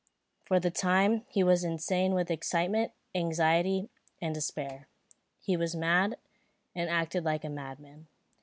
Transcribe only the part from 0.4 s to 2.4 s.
For the time, he was insane with